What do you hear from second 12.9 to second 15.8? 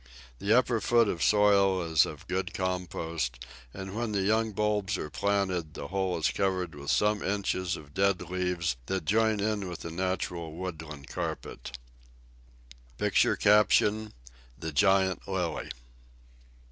[Illustration: THE GIANT LILY.